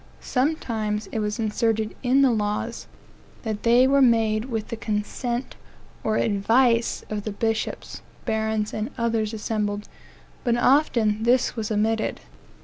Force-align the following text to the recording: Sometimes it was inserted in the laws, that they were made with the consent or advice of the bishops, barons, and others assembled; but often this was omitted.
Sometimes 0.19 1.05
it 1.11 1.19
was 1.19 1.37
inserted 1.37 1.95
in 2.01 2.23
the 2.23 2.31
laws, 2.31 2.87
that 3.43 3.61
they 3.61 3.85
were 3.85 4.01
made 4.01 4.45
with 4.45 4.69
the 4.69 4.75
consent 4.75 5.55
or 6.03 6.17
advice 6.17 7.05
of 7.11 7.21
the 7.23 7.31
bishops, 7.31 8.01
barons, 8.25 8.73
and 8.73 8.89
others 8.97 9.31
assembled; 9.31 9.87
but 10.43 10.57
often 10.57 11.21
this 11.21 11.55
was 11.55 11.69
omitted. 11.69 12.19